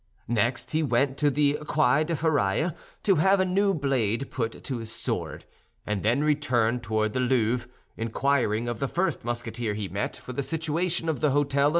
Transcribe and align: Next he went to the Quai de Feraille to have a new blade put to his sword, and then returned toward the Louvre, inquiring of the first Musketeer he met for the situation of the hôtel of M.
Next 0.27 0.71
he 0.71 0.81
went 0.81 1.15
to 1.17 1.29
the 1.29 1.59
Quai 1.67 2.03
de 2.03 2.15
Feraille 2.15 2.73
to 3.03 3.15
have 3.17 3.39
a 3.39 3.45
new 3.45 3.71
blade 3.71 4.31
put 4.31 4.63
to 4.63 4.77
his 4.79 4.91
sword, 4.91 5.45
and 5.85 6.01
then 6.01 6.23
returned 6.23 6.81
toward 6.81 7.13
the 7.13 7.19
Louvre, 7.19 7.69
inquiring 7.97 8.67
of 8.67 8.79
the 8.79 8.87
first 8.87 9.23
Musketeer 9.23 9.75
he 9.75 9.87
met 9.89 10.17
for 10.17 10.33
the 10.33 10.41
situation 10.41 11.07
of 11.07 11.19
the 11.19 11.29
hôtel 11.29 11.67
of 11.67 11.67
M. 11.67 11.69